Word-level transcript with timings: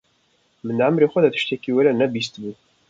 Min 0.65 0.77
di 0.77 0.83
emirê 0.87 1.07
xwe 1.11 1.19
de 1.25 1.29
tiştekî 1.35 1.69
welê 1.75 1.93
ne 1.95 2.07
bihîsti 2.13 2.39
bû. 2.43 2.51